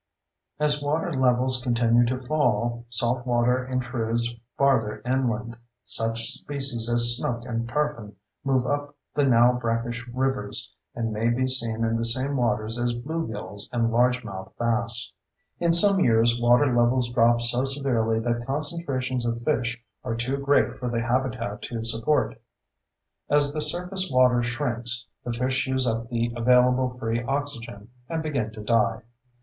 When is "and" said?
7.45-7.69, 10.95-11.13, 13.71-13.91, 28.09-28.23